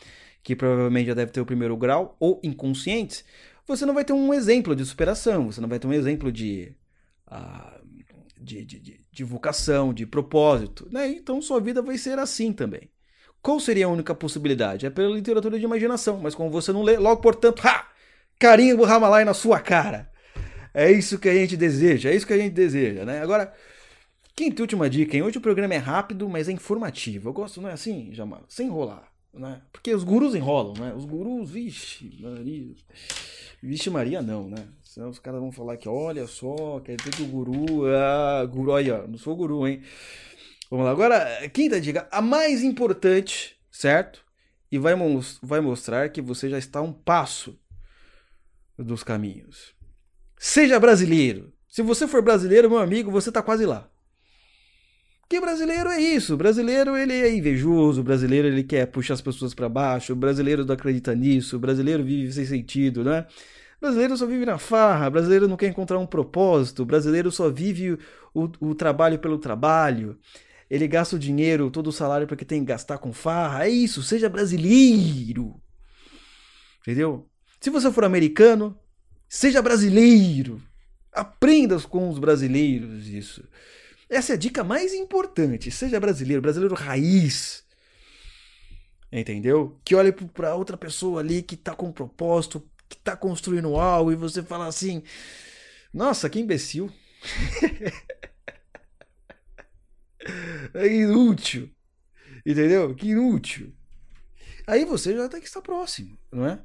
que 0.44 0.54
provavelmente 0.54 1.08
já 1.08 1.14
deve 1.14 1.32
ter 1.32 1.40
o 1.40 1.46
primeiro 1.46 1.76
grau, 1.76 2.16
ou 2.20 2.40
inconscientes, 2.44 3.24
você 3.66 3.86
não 3.86 3.94
vai 3.94 4.04
ter 4.04 4.12
um 4.12 4.32
exemplo 4.32 4.74
de 4.74 4.84
superação, 4.84 5.50
você 5.50 5.60
não 5.60 5.68
vai 5.68 5.78
ter 5.78 5.86
um 5.86 5.92
exemplo 5.92 6.30
de, 6.30 6.74
uh, 7.30 7.86
de, 8.40 8.64
de, 8.64 8.80
de, 8.80 9.00
de, 9.10 9.24
vocação, 9.24 9.92
de 9.92 10.06
propósito. 10.06 10.88
Né? 10.90 11.08
Então 11.08 11.40
sua 11.40 11.60
vida 11.60 11.80
vai 11.80 11.96
ser 11.96 12.18
assim 12.18 12.52
também. 12.52 12.90
Qual 13.40 13.60
seria 13.60 13.86
a 13.86 13.90
única 13.90 14.14
possibilidade? 14.14 14.86
É 14.86 14.90
pela 14.90 15.14
literatura 15.14 15.58
de 15.58 15.64
imaginação, 15.64 16.18
mas 16.18 16.34
como 16.34 16.50
você 16.50 16.72
não 16.72 16.82
lê, 16.82 16.96
logo, 16.98 17.20
portanto, 17.20 17.66
ha! 17.66 17.90
Carimbo 18.38 18.84
Ramalai 18.84 19.24
na 19.24 19.34
sua 19.34 19.60
cara. 19.60 20.10
É 20.72 20.90
isso 20.90 21.18
que 21.18 21.28
a 21.28 21.34
gente 21.34 21.56
deseja, 21.56 22.10
é 22.10 22.16
isso 22.16 22.26
que 22.26 22.32
a 22.32 22.38
gente 22.38 22.52
deseja, 22.52 23.04
né? 23.04 23.20
Agora, 23.20 23.54
quinta 24.34 24.60
e 24.60 24.62
última 24.62 24.90
dica, 24.90 25.16
hein? 25.16 25.22
Hoje 25.22 25.38
o 25.38 25.40
programa 25.40 25.72
é 25.72 25.78
rápido, 25.78 26.28
mas 26.28 26.48
é 26.48 26.52
informativo. 26.52 27.28
Eu 27.28 27.32
gosto, 27.32 27.60
não 27.60 27.68
é 27.68 27.72
assim, 27.72 28.12
Jamal? 28.12 28.44
Sem 28.48 28.66
enrolar, 28.66 29.08
né? 29.32 29.62
Porque 29.72 29.94
os 29.94 30.02
gurus 30.02 30.34
enrolam, 30.34 30.74
né? 30.74 30.92
Os 30.96 31.04
gurus, 31.04 31.50
vixe, 31.50 32.18
Maria. 32.20 32.74
Vixe 33.62 33.90
Maria 33.90 34.20
não, 34.22 34.48
né? 34.48 34.66
Senão 34.82 35.08
os 35.08 35.18
caras 35.18 35.40
vão 35.40 35.50
falar 35.50 35.76
que, 35.76 35.88
olha 35.88 36.26
só, 36.26 36.80
quer 36.80 36.96
dizer 36.96 37.10
que 37.10 37.22
o 37.22 37.26
guru, 37.26 37.86
ah, 37.86 38.44
guru, 38.46 38.70
olha, 38.70 39.06
não 39.06 39.18
sou 39.18 39.34
guru, 39.34 39.66
hein? 39.66 39.82
Vamos 40.70 40.86
lá, 40.86 40.92
agora, 40.92 41.48
quinta 41.50 41.80
dica, 41.80 42.08
a 42.10 42.22
mais 42.22 42.62
importante, 42.62 43.56
certo? 43.70 44.24
E 44.70 44.78
vai, 44.78 44.94
vai 45.42 45.60
mostrar 45.60 46.08
que 46.08 46.22
você 46.22 46.48
já 46.48 46.58
está 46.58 46.80
um 46.80 46.92
passo 46.92 47.58
dos 48.78 49.02
caminhos. 49.02 49.74
Seja 50.38 50.80
brasileiro. 50.80 51.52
Se 51.68 51.82
você 51.82 52.06
for 52.06 52.22
brasileiro, 52.22 52.70
meu 52.70 52.78
amigo, 52.78 53.10
você 53.10 53.32
tá 53.32 53.42
quase 53.42 53.66
lá. 53.66 53.90
Porque 55.24 55.40
brasileiro 55.40 55.90
é 55.90 56.00
isso. 56.00 56.36
Brasileiro 56.36 56.96
ele 56.96 57.12
é 57.12 57.34
invejoso, 57.34 58.02
brasileiro 58.02 58.48
ele 58.48 58.62
quer 58.62 58.86
puxar 58.86 59.14
as 59.14 59.20
pessoas 59.20 59.54
para 59.54 59.68
baixo, 59.68 60.12
o 60.12 60.16
brasileiro 60.16 60.64
não 60.64 60.74
acredita 60.74 61.14
nisso, 61.14 61.56
o 61.56 61.58
brasileiro 61.58 62.04
vive 62.04 62.32
sem 62.32 62.44
sentido, 62.44 63.02
né? 63.02 63.26
brasileiro 63.80 64.16
só 64.16 64.24
vive 64.24 64.46
na 64.46 64.56
farra, 64.56 65.10
brasileiro 65.10 65.46
não 65.46 65.58
quer 65.58 65.68
encontrar 65.68 65.98
um 65.98 66.06
propósito, 66.06 66.86
brasileiro 66.86 67.30
só 67.30 67.50
vive 67.50 67.98
o, 68.32 68.50
o 68.60 68.74
trabalho 68.74 69.18
pelo 69.18 69.36
trabalho. 69.36 70.18
Ele 70.70 70.88
gasta 70.88 71.16
o 71.16 71.18
dinheiro, 71.18 71.70
todo 71.70 71.88
o 71.88 71.92
salário 71.92 72.26
porque 72.26 72.44
tem 72.44 72.60
que 72.60 72.66
gastar 72.66 72.96
com 72.96 73.12
farra. 73.12 73.66
É 73.66 73.68
isso, 73.68 74.02
seja 74.02 74.28
brasileiro. 74.30 75.60
Entendeu? 76.80 77.28
Se 77.60 77.68
você 77.68 77.92
for 77.92 78.04
americano, 78.04 78.76
Seja 79.34 79.60
brasileiro. 79.60 80.62
Aprenda 81.12 81.76
com 81.80 82.08
os 82.08 82.20
brasileiros 82.20 83.08
isso. 83.08 83.42
Essa 84.08 84.32
é 84.32 84.34
a 84.34 84.38
dica 84.38 84.62
mais 84.62 84.92
importante. 84.92 85.70
Seja 85.70 86.00
brasileiro, 86.00 86.42
brasileiro 86.42 86.74
raiz. 86.74 87.64
Entendeu? 89.10 89.80
Que 89.84 89.94
olhe 89.94 90.12
para 90.12 90.54
outra 90.54 90.76
pessoa 90.76 91.20
ali 91.20 91.42
que 91.42 91.56
tá 91.56 91.74
com 91.74 91.86
um 91.86 91.92
propósito, 91.92 92.68
que 92.88 92.98
tá 92.98 93.16
construindo 93.16 93.76
algo 93.76 94.12
e 94.12 94.16
você 94.16 94.42
fala 94.42 94.66
assim: 94.66 95.02
"Nossa, 95.92 96.28
que 96.28 96.40
imbecil". 96.40 96.92
é 100.74 100.86
inútil. 100.86 101.70
Entendeu? 102.44 102.94
Que 102.94 103.10
inútil. 103.10 103.72
Aí 104.66 104.84
você 104.84 105.14
já 105.14 105.28
tem 105.28 105.40
que 105.40 105.46
estar 105.46 105.62
próximo, 105.62 106.18
não 106.32 106.46
é? 106.46 106.60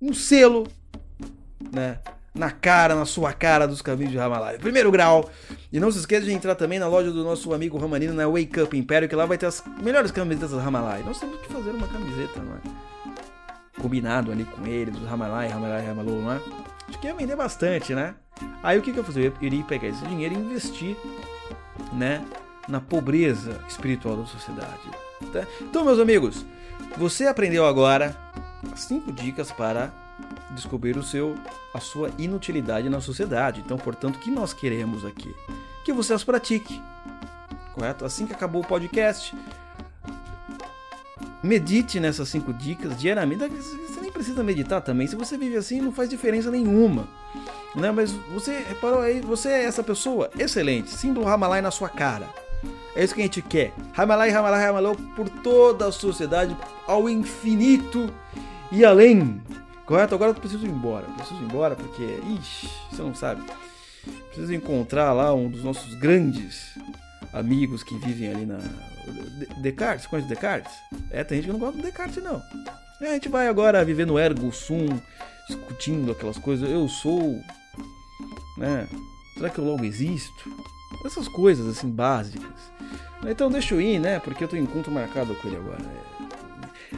Um 0.00 0.12
selo 0.12 0.66
né? 1.72 2.00
Na 2.34 2.50
cara, 2.50 2.96
na 2.96 3.06
sua 3.06 3.32
cara 3.32 3.66
dos 3.66 3.80
caminhos 3.80 4.10
de 4.10 4.18
Ramalai. 4.18 4.58
Primeiro 4.58 4.90
grau. 4.90 5.30
E 5.72 5.78
não 5.78 5.90
se 5.90 5.98
esqueça 5.98 6.26
de 6.26 6.32
entrar 6.32 6.56
também 6.56 6.80
na 6.80 6.88
loja 6.88 7.12
do 7.12 7.22
nosso 7.22 7.54
amigo 7.54 7.78
Ramanino, 7.78 8.12
na 8.12 8.26
Wake 8.26 8.60
Up 8.60 8.76
Império, 8.76 9.08
que 9.08 9.14
lá 9.14 9.24
vai 9.24 9.38
ter 9.38 9.46
as 9.46 9.62
melhores 9.80 10.10
camisetas 10.10 10.50
do 10.50 10.58
Ramalai. 10.58 11.02
Nós 11.04 11.20
temos 11.20 11.40
que 11.40 11.52
fazer 11.52 11.70
uma 11.70 11.86
camiseta, 11.86 12.40
não 12.40 12.54
é? 12.56 13.80
Combinado 13.80 14.32
ali 14.32 14.44
com 14.44 14.66
ele, 14.66 14.90
dos 14.90 15.08
Ramalai, 15.08 15.48
Ramalai, 15.48 15.86
Ramalou, 15.86 16.20
não 16.20 16.32
é? 16.32 16.40
Acho 16.88 16.98
que 16.98 17.06
ia 17.06 17.14
vender 17.14 17.36
bastante, 17.36 17.94
né? 17.94 18.14
Aí 18.62 18.78
o 18.78 18.82
que, 18.82 18.92
que 18.92 18.98
eu 18.98 19.04
fazer? 19.04 19.26
Eu 19.26 19.32
iria 19.40 19.62
pegar 19.62 19.88
esse 19.88 20.04
dinheiro 20.06 20.34
e 20.34 20.38
investir, 20.38 20.96
né? 21.92 22.24
Na 22.68 22.80
pobreza 22.80 23.60
espiritual 23.68 24.16
da 24.16 24.26
sociedade. 24.26 24.90
Tá? 25.32 25.46
Então, 25.60 25.84
meus 25.84 26.00
amigos, 26.00 26.44
você 26.96 27.26
aprendeu 27.26 27.66
agora 27.66 28.16
5 28.74 29.12
dicas 29.12 29.52
para 29.52 29.92
descobrir 30.50 30.96
o 30.96 31.02
seu, 31.02 31.36
a 31.72 31.80
sua 31.80 32.10
inutilidade 32.18 32.88
na 32.88 33.00
sociedade. 33.00 33.60
Então, 33.64 33.76
portanto, 33.76 34.16
o 34.16 34.18
que 34.18 34.30
nós 34.30 34.52
queremos 34.52 35.04
aqui? 35.04 35.34
Que 35.84 35.92
você 35.92 36.14
as 36.14 36.24
pratique. 36.24 36.80
Correto? 37.74 38.04
Assim 38.04 38.26
que 38.26 38.32
acabou 38.32 38.62
o 38.62 38.66
podcast, 38.66 39.34
medite 41.42 42.00
nessas 42.00 42.28
cinco 42.28 42.52
dicas 42.52 42.98
diariamente. 42.98 43.48
Você 43.48 44.00
nem 44.00 44.10
precisa 44.10 44.42
meditar 44.42 44.80
também. 44.80 45.06
Se 45.06 45.16
você 45.16 45.36
vive 45.36 45.56
assim, 45.56 45.80
não 45.80 45.92
faz 45.92 46.08
diferença 46.08 46.50
nenhuma. 46.50 47.06
Né? 47.74 47.90
Mas 47.90 48.12
você 48.32 48.64
reparou 48.68 49.00
aí, 49.00 49.20
você 49.20 49.48
é 49.48 49.64
essa 49.64 49.82
pessoa 49.82 50.30
excelente. 50.38 50.90
Símbolo 50.90 51.26
Ramalai 51.26 51.60
na 51.60 51.70
sua 51.70 51.88
cara. 51.88 52.28
É 52.96 53.02
isso 53.02 53.14
que 53.14 53.20
a 53.20 53.24
gente 53.24 53.42
quer. 53.42 53.72
Ramalai, 53.92 54.30
Ramalai, 54.30 54.64
Ramalai 54.64 54.96
por 55.16 55.28
toda 55.28 55.88
a 55.88 55.92
sociedade, 55.92 56.56
ao 56.86 57.08
infinito 57.08 58.08
e 58.70 58.84
além. 58.84 59.42
Correto? 59.86 60.14
Agora 60.14 60.30
eu 60.30 60.34
preciso 60.34 60.66
ir 60.66 60.70
embora. 60.70 61.06
Preciso 61.16 61.40
ir 61.40 61.44
embora 61.44 61.76
porque, 61.76 62.02
ixi, 62.38 62.70
você 62.90 63.02
não 63.02 63.14
sabe. 63.14 63.42
Preciso 64.28 64.52
encontrar 64.52 65.12
lá 65.12 65.34
um 65.34 65.48
dos 65.48 65.62
nossos 65.62 65.94
grandes 65.94 66.78
amigos 67.32 67.82
que 67.82 67.96
vivem 67.96 68.30
ali 68.30 68.46
na. 68.46 68.58
Descartes, 69.60 70.06
conhece 70.06 70.28
Descartes? 70.28 70.72
É, 71.10 71.22
tem 71.22 71.38
gente 71.38 71.46
que 71.46 71.52
não 71.52 71.58
gosta 71.58 71.76
do 71.76 71.82
Descartes, 71.82 72.22
não. 72.22 72.42
É, 73.00 73.08
a 73.08 73.14
gente 73.14 73.28
vai 73.28 73.48
agora 73.48 73.84
viver 73.84 74.06
no 74.06 74.18
ergo 74.18 74.50
sum, 74.52 74.86
discutindo 75.48 76.12
aquelas 76.12 76.38
coisas. 76.38 76.68
Eu 76.68 76.88
sou. 76.88 77.40
Né? 78.56 78.88
Será 79.34 79.50
que 79.50 79.58
eu 79.58 79.64
logo 79.64 79.84
existo? 79.84 80.50
Essas 81.04 81.28
coisas 81.28 81.66
assim 81.66 81.90
básicas. 81.90 82.72
Então 83.26 83.50
deixa 83.50 83.74
eu 83.74 83.80
ir, 83.80 83.98
né? 83.98 84.18
Porque 84.20 84.44
eu 84.44 84.48
tenho 84.48 84.62
encontro 84.62 84.92
marcado 84.92 85.34
com 85.34 85.48
ele 85.48 85.56
agora. 85.56 85.80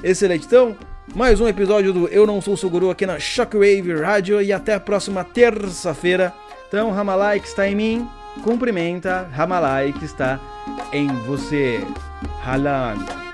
Excelente. 0.03 0.47
Então, 0.47 0.77
mais 1.15 1.41
um 1.41 1.49
episódio 1.49 1.93
do 1.93 2.09
Eu 2.09 2.27
Não 2.27 2.41
Sou 2.41 2.57
Suguru 2.57 2.91
aqui 2.91 3.07
na 3.07 3.19
Shockwave 3.19 3.95
Radio 4.01 4.41
e 4.43 4.53
até 4.53 4.75
a 4.75 4.81
próxima 4.81 5.25
terça-feira. 5.25 6.33
Então, 6.69 6.91
Ramalai 6.91 7.41
que 7.41 7.49
está 7.49 7.69
em 7.69 7.75
mim, 7.75 8.09
cumprimenta 8.43 9.29
Ramalai 9.33 9.93
que 9.93 10.05
está 10.05 10.41
em 10.93 11.07
você. 11.27 11.81
Halan. 12.45 13.26